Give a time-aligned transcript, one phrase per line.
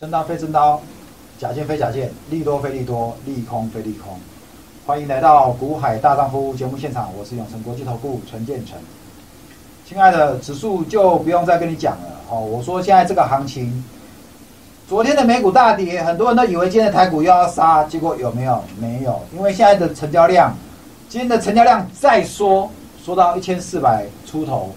[0.00, 0.80] 真刀非真刀，
[1.40, 4.16] 假剑非假剑，利多非利多，利空非利空。
[4.86, 8.78] 欢迎来到股海大丈夫节目现场，我是永成国际投顾陈建成。
[9.84, 12.38] 亲爱的，指数就不用再跟你讲了哦。
[12.38, 13.84] 我说现在这个行情，
[14.88, 18.62] 昨天的美股大跌，很多人都以为今天的台股又要杀，结果有没有？
[18.80, 20.56] 没有，因为现在的成交量，
[21.08, 22.70] 今天的成交量再缩，
[23.02, 24.72] 缩到一千四百出头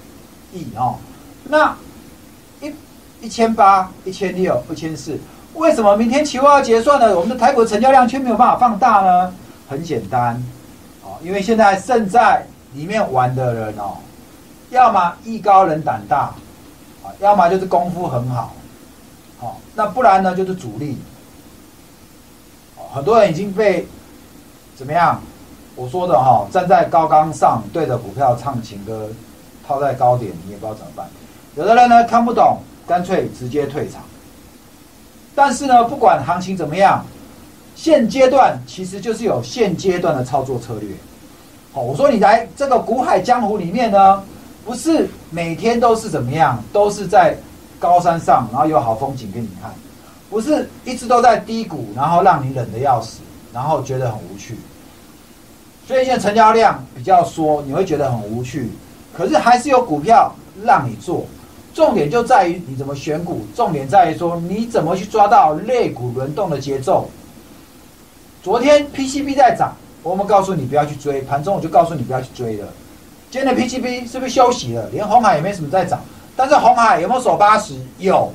[0.52, 0.96] 亿哦。
[1.44, 1.78] 那
[2.60, 2.74] 一。
[3.22, 5.18] 一千八、一千六、一千四，
[5.54, 7.16] 为什么明天期货要结算呢？
[7.16, 9.34] 我们的台股成交量却没有办法放大呢？
[9.70, 10.44] 很简单，
[11.04, 13.98] 哦，因为现在正在里面玩的人哦，
[14.72, 16.34] 要么艺高人胆大，
[17.04, 18.54] 啊，要么就是功夫很好，
[19.40, 20.98] 好，那不然呢就是主力，
[22.76, 23.88] 哦，很多人已经被
[24.76, 25.22] 怎么样？
[25.76, 29.08] 我说的哈，站在高岗上对着股票唱情歌，
[29.66, 31.08] 套在高点，你也不知道怎么办。
[31.56, 32.58] 有的人呢看不懂。
[32.92, 34.02] 干脆直接退场。
[35.34, 37.06] 但是呢，不管行情怎么样，
[37.74, 40.90] 现阶段其实就是有现阶段的操作策略。
[41.72, 44.22] 好，我说你来这个股海江湖里面呢，
[44.66, 47.38] 不是每天都是怎么样，都是在
[47.80, 49.72] 高山上，然后有好风景给你看，
[50.30, 53.20] 不是一直都在低谷，然后让你冷的要死，
[53.54, 54.58] 然后觉得很无趣。
[55.88, 58.70] 所以现在成交量比较缩，你会觉得很无趣。
[59.14, 61.26] 可是还是有股票让你做。
[61.74, 67.10] 重点就在于你怎么选股，重点在于说你怎么去抓到类股轮动的节奏。
[68.44, 69.74] 昨天 PCB 在涨，
[70.04, 72.68] 我们告诉你不要去追，盘中我就告诉你不要去追了。
[73.30, 74.90] 今天的 PCB 是不是休息了？
[74.92, 76.02] 连红海也没什么在涨，
[76.36, 77.76] 但是红海有没有守八十？
[78.00, 78.30] 有。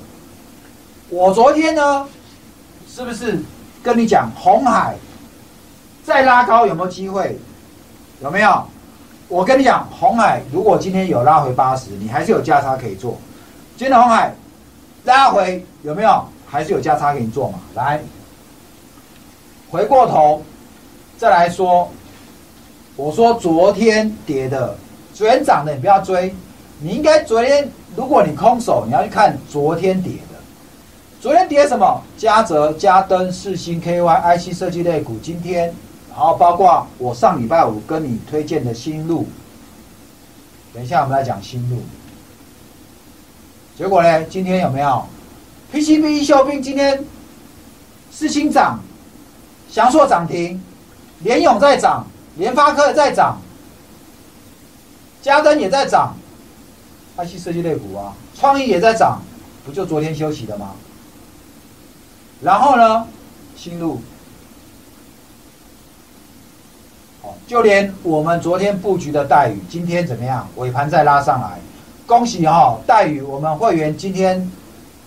[1.11, 2.09] 我昨天呢，
[2.89, 3.39] 是不是
[3.83, 4.97] 跟你讲红海
[6.03, 7.39] 再拉高有没有机会？
[8.23, 8.65] 有没有？
[9.29, 13.19] 我跟你讲，红海如果今天有拉回八十，你还是有价差可以做。
[13.77, 14.35] 今天红海
[15.05, 16.25] 拉回有没有？
[16.47, 17.59] 还是有价差给你做嘛？
[17.75, 18.01] 来，
[19.69, 20.43] 回过头
[21.19, 21.91] 再来说，
[22.97, 24.75] 我说昨天跌的，
[25.13, 26.35] 昨天涨的你不要追，
[26.79, 30.39] 你应该昨天如果你空手，你要去看昨天跌的。
[31.21, 32.03] 昨天跌什么？
[32.17, 35.75] 嘉泽、嘉登、四星、KY、IC 设计类股，今天。
[36.09, 39.27] 然后包括我上礼拜五跟你推荐的新路，
[40.73, 41.83] 等一下我们来讲新路。
[43.77, 45.07] 结果呢，今天有没有
[45.71, 47.05] ？PCB 一秀兵今天
[48.11, 48.81] 四星涨，
[49.71, 50.63] 翔硕涨停，
[51.19, 53.39] 联勇在涨，联发科在涨，
[55.21, 56.17] 嘉登也在涨
[57.19, 59.21] ，IC 设计类股啊，创意也在涨，
[59.67, 60.73] 不就昨天休息的吗？
[62.41, 63.07] 然后呢，
[63.57, 64.01] 新路。
[67.47, 70.49] 就连我们昨天布局的待遇，今天怎么样？
[70.57, 71.59] 尾盘再拉上来，
[72.07, 72.79] 恭喜哈！
[72.87, 74.49] 待遇我们会员今天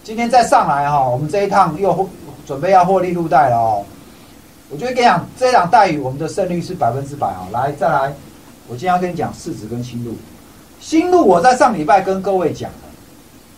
[0.03, 2.07] 今天再上来哈，我们这一趟又
[2.45, 3.85] 准备要获利入袋了哦。
[4.69, 7.47] 我就跟你讲，这一档待遇我们的胜率是百分之百啊！
[7.53, 8.13] 来，再来，
[8.67, 10.13] 我今天要跟你讲市值跟新路。
[10.81, 12.77] 新路我在上礼拜跟各位讲了，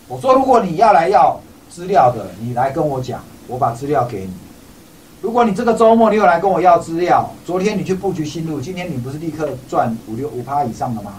[0.06, 4.32] 我说如果你要来要资料的，你来跟我讲，我把资料给你。
[5.20, 11.14] 如果你这个周末你又来跟我要资料，昨天你去布局新路，今天你不是立刻赚五六五趴以上的吗？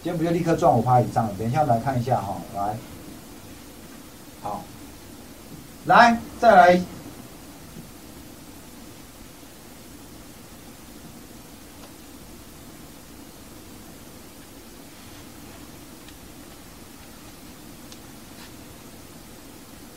[0.00, 1.28] 今天不就立刻赚五趴以上？
[1.36, 2.76] 等一下我们来看一下哈，来，
[4.40, 4.62] 好，
[5.86, 6.80] 来再来，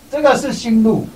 [0.10, 1.08] 这个是新路。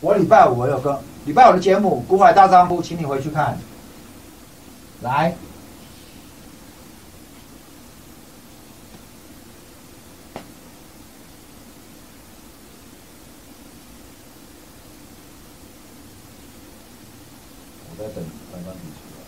[0.00, 3.58] 我礼拜五我有个礼拜五的节目《古海大丈夫》，请你回去看。
[5.02, 5.34] 来，
[17.96, 19.24] 我在等刚刚提出来。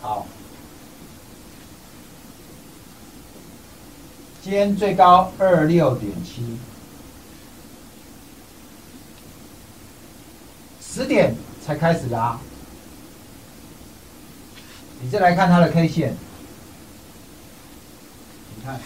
[0.00, 0.26] 好，
[4.42, 6.58] 今天最高二六点七，
[10.82, 12.38] 十点才开始拉。
[15.00, 16.16] 你再来看它的 K 线，
[18.56, 18.80] 你看，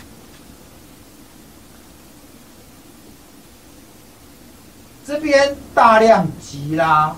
[5.07, 7.17] 这边大量急拉，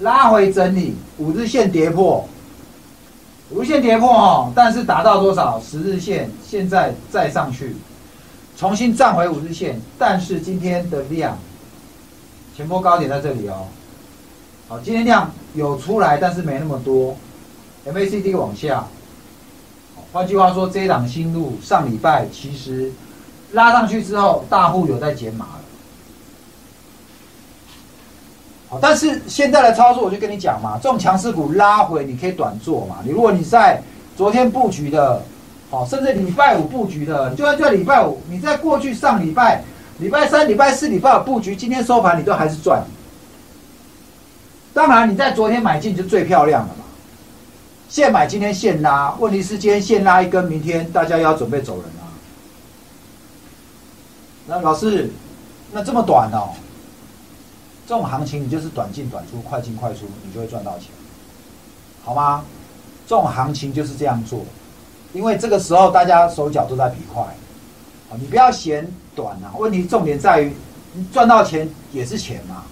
[0.00, 2.28] 拉回整理，五日线跌破。
[3.50, 5.60] 无限跌破哦，但是达到多少？
[5.60, 7.76] 十日线现在再上去，
[8.56, 11.36] 重新站回五日线，但是今天的量，
[12.56, 13.68] 前波高点在这里哦。
[14.72, 17.14] 好，今天量有出来，但是没那么多
[17.86, 18.86] ，MACD 往下。
[20.10, 22.90] 换句话说，这一档新路上礼拜其实
[23.50, 25.60] 拉上去之后，大户有在减码了。
[28.70, 33.00] 好，但是现在的操作，我就跟你讲嘛，这种强势股拉回，你可以短做嘛。
[33.04, 33.82] 你如果你在
[34.16, 35.20] 昨天布局的，
[35.70, 39.62] 好，甚至礼拜五布局的，就算在礼拜五，你在过去上礼拜、
[39.98, 42.82] 礼拜三、礼拜四、礼拜五布局，今天收盘你都还是赚。
[44.74, 46.84] 当然，你在昨天买进就最漂亮了嘛。
[47.88, 52.08] 现买今天现拉，问题是今天现拉一根，明天大家要准备走人啊。
[54.46, 55.10] 那老师，
[55.72, 56.54] 那这么短哦？
[57.86, 60.88] 这种行情你就是短进短出，快进快出，你就会赚到钱，
[62.02, 62.44] 好吗？
[63.06, 64.40] 这种行情就是这样做，
[65.12, 69.52] 因为这个时候大家手脚都在比快，啊，你不要嫌短啊。
[69.58, 70.54] 问题重点在于，
[70.94, 72.62] 你赚到钱也是钱嘛。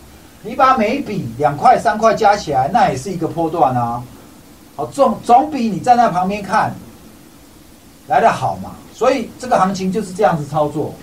[0.42, 4.02] 你把每一笔两块三块加起来，那也是一个波段啊。
[4.76, 6.75] 好，总总比你站在旁边看
[8.06, 8.70] 来的好嘛。
[8.94, 10.94] 所以这个行情就是这样子操作。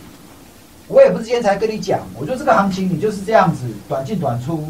[0.87, 4.67] 我也不是今天才跟你讲，我觉得这个行情你就是这样子，短进短出。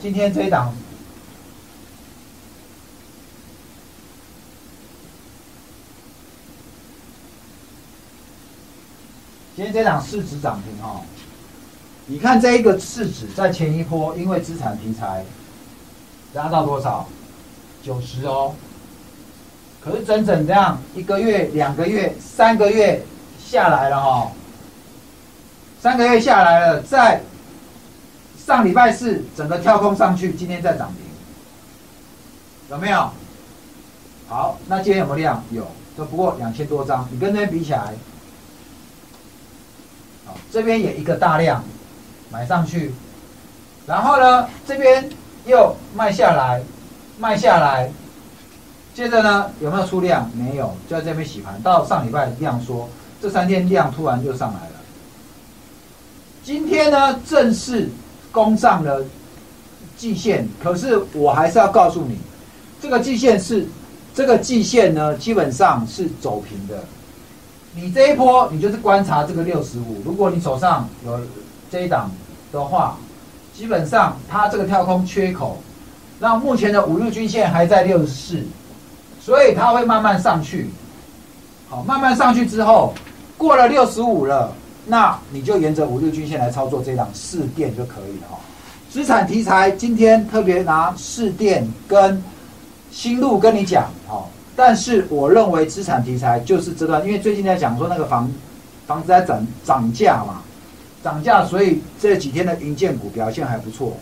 [0.00, 0.72] 今天这一档，
[9.56, 11.02] 今天这档市值涨停哦。
[12.06, 15.24] 你看这一个市值在前一波，因为资产题材
[16.32, 17.08] 拉到多少？
[17.82, 18.54] 九十哦。
[19.80, 23.04] 可是整整这样一个月、两个月、三个月
[23.44, 24.30] 下来了哦，
[25.80, 27.20] 三个月下来了，在。
[28.48, 31.04] 上礼拜四整个跳空上去，今天再涨停，
[32.70, 33.10] 有没有？
[34.26, 35.44] 好，那今天有没有量？
[35.50, 37.92] 有，都不过两千多张，你跟那边比起来，
[40.24, 41.62] 好，这边也一个大量
[42.30, 42.94] 买上去，
[43.86, 45.06] 然后呢，这边
[45.44, 46.62] 又卖下来，
[47.18, 47.92] 卖下来，
[48.94, 50.26] 接着呢，有没有出量？
[50.34, 51.60] 没有，就在这边洗盘。
[51.60, 52.88] 到上礼拜量说，
[53.20, 54.76] 这三天量突然就上来了，
[56.42, 57.90] 今天呢，正式。
[58.32, 59.04] 攻上了
[59.96, 62.16] 季线，可是我还是要告诉你，
[62.80, 63.66] 这个季线是
[64.14, 66.84] 这个季线呢，基本上是走平的。
[67.74, 70.02] 你这一波，你就是观察这个六十五。
[70.04, 71.20] 如果你手上有
[71.70, 72.10] 这一档
[72.52, 72.96] 的话，
[73.54, 75.58] 基本上它这个跳空缺口，
[76.18, 78.42] 那目前的五日均线还在六十四，
[79.20, 80.70] 所以它会慢慢上去。
[81.68, 82.94] 好，慢慢上去之后，
[83.36, 84.52] 过了六十五了。
[84.90, 88.38] 那你就沿着五日均线来操作这档市电就可以了哈。
[88.90, 92.22] 资产题材今天特别拿市电跟
[92.90, 94.24] 新路跟你讲哈，
[94.56, 98.32] 但是我认为资产题材就是这段，因为最近在讲说那个房
[98.86, 100.40] 房子在涨涨价嘛，
[101.04, 103.94] 涨价，所以这几天的银建股表现还不错。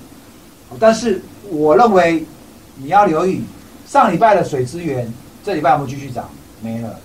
[0.79, 1.21] 但是
[1.51, 2.25] 我认为
[2.77, 3.43] 你要留意
[3.89, 5.13] 上礼拜的水资源，
[5.45, 6.31] 这礼拜我们继续涨
[6.63, 6.97] 没了。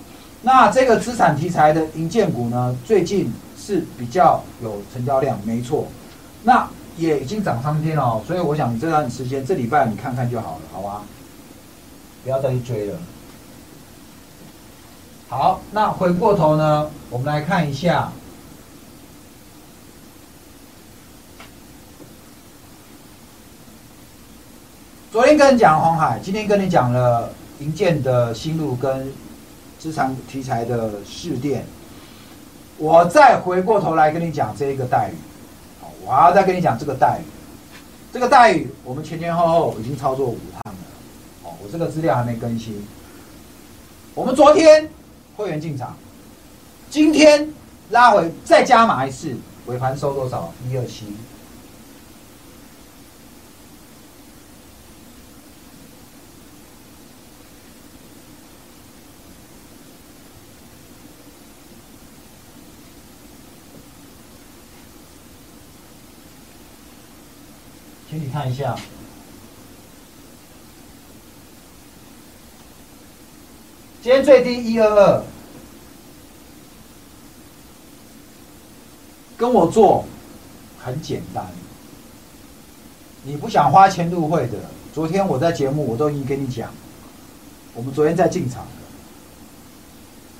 [0.43, 3.33] 那这个资产题材的银建股呢，最近。
[3.63, 5.87] 是比较有成交量，没错，
[6.43, 11.03] 那也已经涨三天了，所以我想这段时间这礼拜你看看就好了，好吧？
[12.23, 12.97] 不要再去追了。
[15.29, 18.11] 好，那回过头呢，我们来看一下，
[25.11, 29.13] 昨天跟你讲红海，今天跟你讲了银建的新路跟
[29.79, 31.65] 资产题材的试电。
[32.81, 35.13] 我再回过头来跟你讲这一个待遇，
[36.03, 37.23] 我要再跟你讲这个待遇，
[38.11, 40.79] 这个待遇我们前前后后已经操作五趟了，
[41.43, 42.83] 哦，我这个资料还没更新。
[44.15, 44.89] 我们昨天
[45.37, 45.95] 会员进场，
[46.89, 47.47] 今天
[47.91, 50.51] 拉回再加码一次，尾盘收多少？
[50.67, 51.05] 一二七。
[68.11, 68.77] 请你看一下，
[74.03, 75.23] 今天最低一二二，
[79.37, 80.03] 跟我做
[80.77, 81.45] 很简单。
[83.23, 84.57] 你不想花钱入会的，
[84.93, 86.69] 昨天我在节目我都已经跟你讲，
[87.73, 88.67] 我们昨天在进场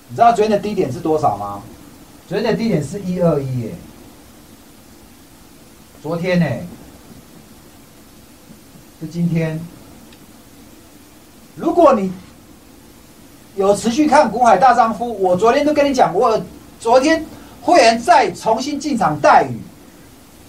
[0.09, 1.63] 你知道昨天的低点是多少吗？
[2.27, 3.71] 昨天的低点是一二一耶。
[6.03, 6.45] 昨天呢？
[9.01, 9.59] 是今天。
[11.55, 12.13] 如果你
[13.55, 16.39] 有持续看《股海大丈夫》，我昨天都跟你讲，我
[16.79, 17.25] 昨天
[17.63, 19.57] 会员再重新进场待遇，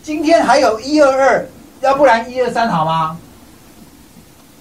[0.02, 1.48] 今天还有一二二，
[1.80, 3.16] 要不然一二三好吗？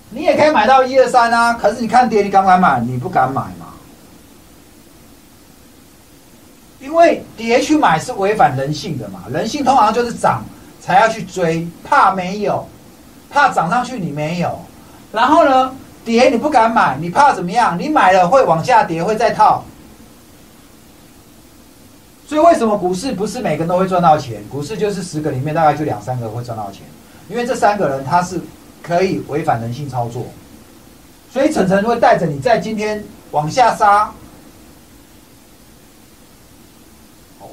[0.10, 2.80] 你也可以买到一二三啊，可是你看跌，你敢不敢买？
[2.80, 3.74] 你不敢买嘛？
[6.80, 10.46] 因为跌去买是违反人性的嘛，人性通常就是涨
[10.80, 12.68] 才要去追，怕没有，
[13.32, 14.60] 怕涨上去你没有，
[15.12, 15.74] 然后呢？
[16.04, 17.78] 跌你不敢买，你怕怎么样？
[17.78, 19.64] 你买了会往下跌，会再套。
[22.28, 24.42] 所以为什么股市不是每个人都会赚到钱？
[24.50, 26.82] 股市就是十个里面大概就两三个会赚到钱，
[27.30, 28.42] 因为这三个人他是
[28.82, 30.26] 可以违反人性操作。
[31.32, 34.12] 所以晨晨会带着你在今天往下杀。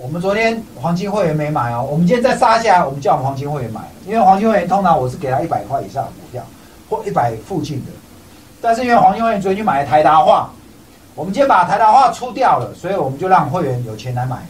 [0.00, 6.45] 我们昨天黄金会员没买哦，我们今天再杀下来，我们叫我们黄金会员买，因为黄金会员通常我是给他一百块以上的股票，
[6.88, 7.90] 或一百附近的。
[8.61, 10.52] 但是因为黄金会员昨天去买了台达化，
[11.17, 14.47] 我们今天把台达化出掉了，所以我们就让会员有钱来买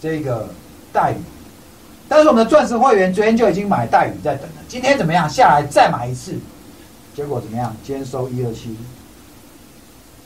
[0.00, 0.46] 这个
[0.92, 1.16] 待遇。
[2.06, 5.28] 但是我们的钻石会员昨天就已经买待遇在等了，今天怎么样？
[5.28, 6.38] 下来再买一次，
[7.14, 7.74] 结果怎么样？
[7.82, 8.76] 今天收一二七，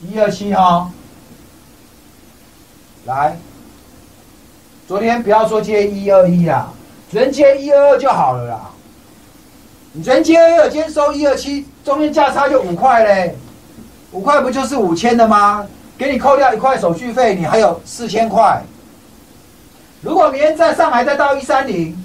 [0.01, 0.91] 一二七哈，
[3.05, 3.37] 来，
[4.87, 6.71] 昨天不要说接一二一啦，
[7.11, 8.71] 昨天接一二二就好了啦。
[9.93, 13.35] 你昨天接二，今天收一二七，中间价差就五块嘞，
[14.13, 15.67] 五块不就是五千的吗？
[15.97, 18.63] 给你扣掉一块手续费，你还有四千块。
[20.03, 21.97] 如果明天再上来再到一三零，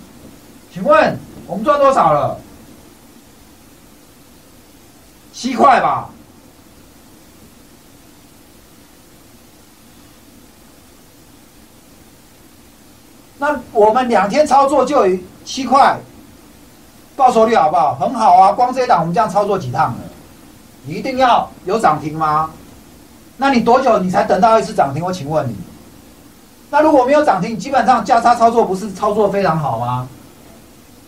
[0.74, 2.40] 请问我们赚多少了？
[5.34, 6.10] 七块吧。
[13.40, 15.98] 那我们两天操作就有七块。
[17.16, 17.96] 报酬率好不好？
[17.96, 18.54] 很好啊！
[18.54, 19.98] 光这一档我们这样操作几趟了？
[20.86, 22.50] 你一定要有涨停吗？
[23.36, 25.04] 那你多久你才等到一次涨停？
[25.04, 25.54] 我请问你，
[26.70, 30.08] 那如果没有涨停，基本上价差操作不是操作非常好吗？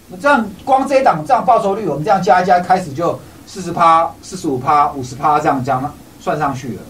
[0.10, 6.82] 那这样光这一档这样报酬率，我们这样加一加，开始就四十趴、四十五趴、五十趴这样将算上去了。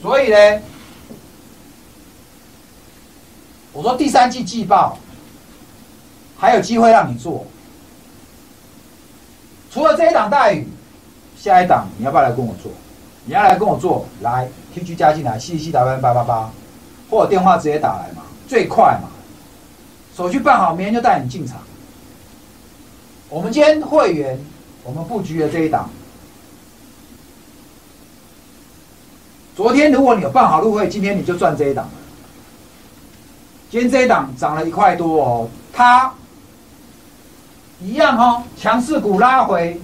[0.00, 0.36] 所以呢，
[3.72, 4.98] 我说第三季季报。
[6.42, 7.44] 还有机会让你做，
[9.70, 10.66] 除了这一档待遇，
[11.36, 12.72] 下一档你要不要来跟我做？
[13.26, 16.50] 你要来跟我做，来 T G 加进来，C C W 八八八，
[17.10, 19.10] 或者电话直接打来嘛，最快嘛，
[20.16, 21.58] 手续办好，明天就带你进场。
[23.28, 24.40] 我们今天会员，
[24.82, 25.90] 我们布局的这一档，
[29.54, 31.92] 昨天如果你有办好入会，今天你就赚这一档了。
[33.70, 36.12] 今天这一档涨了一块多哦，它。
[37.82, 39.80] 一样哦，强势股拉回，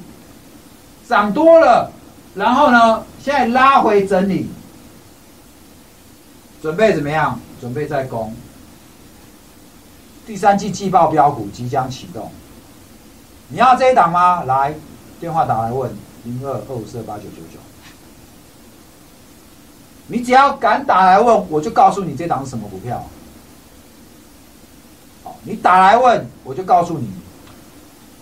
[1.08, 1.90] 涨多了，
[2.34, 4.50] 然后呢，现在拉回整理，
[6.60, 7.40] 准备怎么样？
[7.58, 8.34] 准备再攻。
[10.26, 12.30] 第三季季报标股即将启动，
[13.48, 14.42] 你要这一档吗？
[14.44, 14.74] 来，
[15.18, 15.90] 电话打来问
[16.24, 17.58] 零二二五四八九九九，
[20.08, 23.02] 你只要敢打来问，我就告诉你这档是什么股票。
[25.46, 27.08] 你打来问，我就告诉你。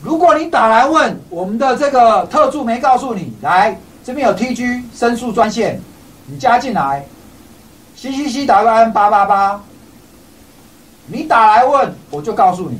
[0.02, 5.80] 如果你打来问我们的这个特助没告诉你，来这边有 TG 申诉专线，
[6.26, 7.06] 你加进来
[7.96, 9.62] ，C C C W N 八八八，
[11.06, 12.78] 你打来问我就告诉你。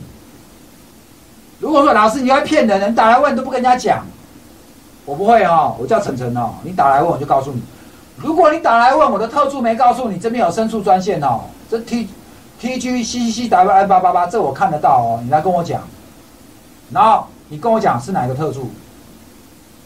[1.59, 4.05] 如果说老师你要骗人，你打来问都不跟人家讲，
[5.07, 7.63] 我不会哦，我叫晨晨哦，你打来问我就告诉你。
[8.19, 12.09] 如果你打来问我的特助没告诉你，这边有申诉专线哦，这 T
[12.65, 15.83] T G C C C W N 八八八，这我看得到哦，你来跟我讲。
[16.91, 18.71] 然后你跟我讲是哪个特助？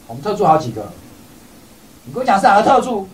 [0.07, 0.87] 我们特助好几个，
[2.05, 3.09] 你跟我讲是哪个特助？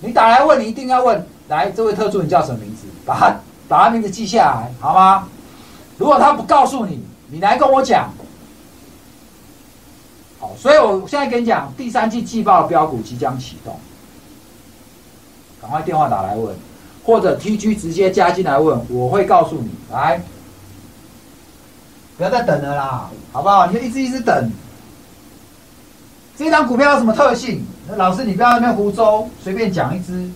[0.00, 2.82] 你打来问，你一定要问，来这位特助你叫什么名字？
[3.06, 5.26] 把他把他名字记下来，好吗？
[5.96, 8.12] 如果他不告诉你，你来跟我讲。
[10.38, 13.80] 好，所以我现在跟你讲，第三季季报的标股即将启动，
[15.62, 16.54] 赶快电话打来问，
[17.04, 19.70] 或者 T G 直接加进来问，我会告诉你。
[19.90, 20.20] 来。
[22.16, 23.66] 不要再等了啦，好不好？
[23.66, 24.50] 你就一直一直等。
[26.36, 27.66] 这张股票有什么特性？
[27.88, 30.30] 那老师，你不要那边胡诌，随便讲一只，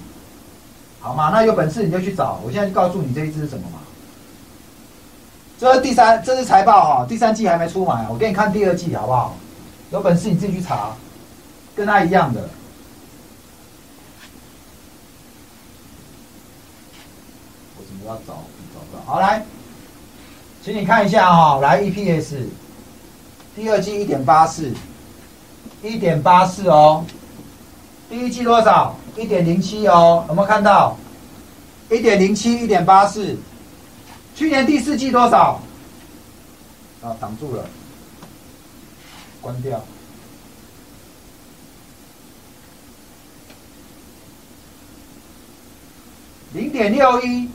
[1.01, 1.31] 好吗？
[1.31, 2.41] 那有本事你就去找。
[2.45, 3.79] 我现在就告诉你这一只是什么嘛？
[5.59, 9.37] 这是第三，这是财报哈，第三季还没出来，我给你看第二季好不好？
[9.91, 10.97] 有本事你自己去查，
[11.75, 12.41] 跟他一样的。
[17.77, 18.35] 我怎么要找
[18.75, 19.03] 找不到？
[19.05, 19.45] 好来，
[20.63, 22.45] 请你看一下哈，来 EPS，
[23.55, 24.73] 第二季一点八四，
[25.83, 27.05] 一点八四哦，
[28.09, 28.97] 第一季多少？
[29.17, 30.97] 一点零七哦，有没有看到？
[31.91, 33.37] 一点零七，一点八四。
[34.35, 35.61] 去年第四季多少？
[37.03, 37.65] 啊，挡住了，
[39.41, 39.83] 关掉。
[46.53, 47.49] 零点六一，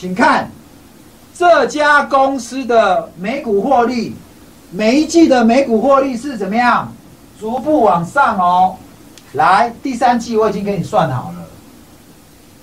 [0.00, 0.48] 请看
[1.36, 4.14] 这家公司的每股获利，
[4.70, 6.92] 每一季的每股获利是怎么样？
[7.40, 8.76] 逐步往上哦。
[9.32, 11.44] 来，第三季我已经给你算好了。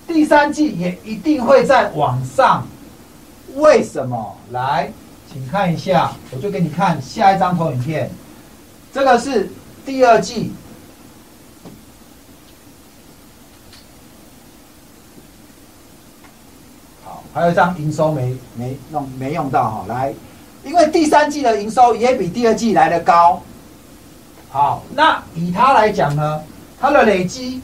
[0.07, 2.65] 第三季也一定会在往上，
[3.55, 4.37] 为什么？
[4.51, 4.89] 来，
[5.29, 8.09] 请看一下，我就给你看下一张投影片。
[8.93, 9.51] 这个是
[9.85, 10.53] 第二季，
[17.35, 19.85] 还有一张营收没没弄没用到哈。
[19.89, 20.13] 来，
[20.63, 23.43] 因为第三季的营收也比第二季来的高。
[24.49, 26.41] 好，那以它来讲呢，
[26.79, 27.59] 它的累积，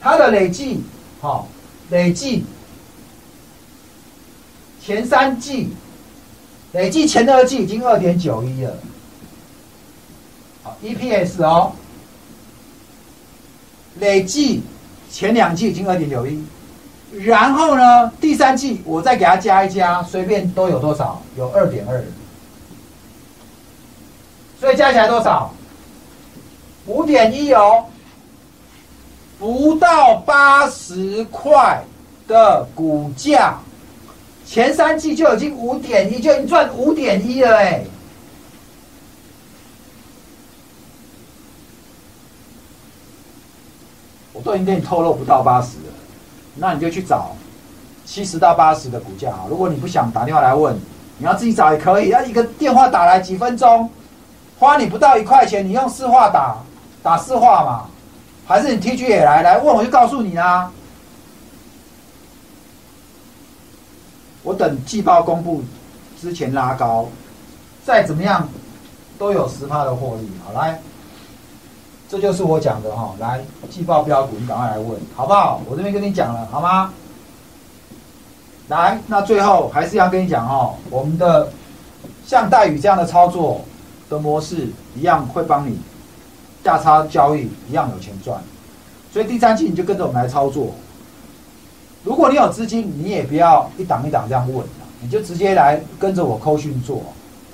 [0.00, 0.82] 它的累计，
[1.20, 1.46] 好。
[1.88, 2.44] 累计
[4.82, 5.68] 前三季，
[6.72, 8.76] 累计前二季已经二点九一了。
[10.64, 11.70] 好，EPS 哦，
[14.00, 14.64] 累计
[15.08, 16.44] 前两季已经二点九一，
[17.24, 21.22] 然后呢，第三季我再给它加一加，随便都有多少？
[21.36, 22.04] 有二点二，
[24.60, 25.52] 所以加起来多少？
[26.86, 27.86] 五点一哦。
[29.38, 31.84] 不到八十块
[32.26, 33.58] 的股价，
[34.46, 37.84] 前三季就已经五点一，就已经赚五点一了哎！
[44.32, 45.92] 我都已经给你透露不到八十了，
[46.56, 47.32] 那你就去找
[48.04, 49.44] 七十到八十的股价啊！
[49.48, 50.78] 如果你不想打电话来问，
[51.18, 53.90] 你要自己找也可以，要一个电话打来几分钟，
[54.58, 56.56] 花你不到一块钱，你用市话打
[57.02, 57.86] 打市话嘛。
[58.48, 60.70] 还是你 T G 也来来问我就告诉你啦。
[64.44, 65.64] 我等季报公布
[66.20, 67.08] 之前拉高，
[67.84, 68.48] 再怎么样
[69.18, 70.30] 都有十趴的获利。
[70.46, 70.80] 好来，
[72.08, 73.14] 这就是我讲的哈。
[73.18, 73.40] 来
[73.70, 75.60] 季报标股，你赶快来问好不好？
[75.68, 76.92] 我这边跟你讲了好吗？
[78.68, 81.50] 来，那最后还是要跟你讲哦，我们的
[82.26, 83.62] 像戴宇这样的操作
[84.08, 85.78] 的模式一样会帮你。
[86.64, 88.42] 价差交易一样有钱赚，
[89.12, 90.70] 所以第三季你就跟着我们来操作。
[92.02, 94.66] 如果你有资金，你也不要一档一档这样问，
[95.00, 97.00] 你就直接来跟着我扣讯做。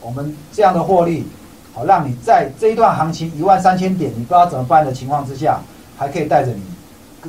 [0.01, 1.27] 我们这样的获利，
[1.73, 5.59] 好让你在这一段行情一万三千点你不知道怎么办的情况之下，
[5.97, 6.63] 还可以带着你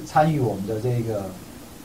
[0.05, 1.19] 参与我们的这个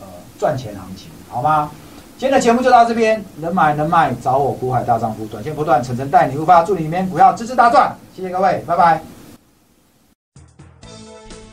[0.01, 0.07] 呃
[0.39, 1.71] 赚钱行情，好吗？
[2.19, 9.01] 今天的节目就到这边，能买能卖找我股海大丈夫，短线不断，层层带你入发，祝你里面股票支持大赚，谢谢各位，拜拜。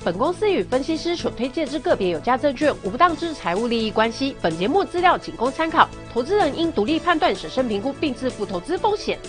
[0.04, 4.36] 本公司与分析师所推荐之个别有价证券无不当之财务利益关系。
[4.42, 9.20] 本节目资料仅供参考，投资人应独立判断、审慎评估并自负投资风险。